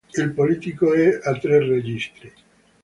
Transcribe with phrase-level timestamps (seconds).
[0.17, 2.33] Il polittico è a tre registri.